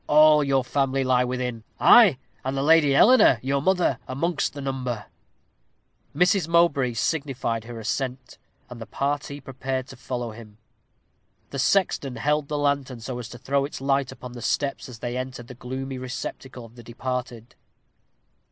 [0.07, 5.05] All your family lie within ay, and the Lady Eleanor, your mother, amongst the number."
[6.15, 6.47] Mrs.
[6.47, 10.57] Mowbray signified her assent, and the party prepared to follow him.
[11.51, 14.97] The sexton held the lantern so as to throw its light upon the steps as
[14.97, 17.53] they entered the gloomy receptacle of the departed.